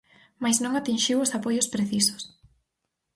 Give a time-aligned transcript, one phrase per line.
[0.43, 2.23] Mais non atinxiu os apoios precisos.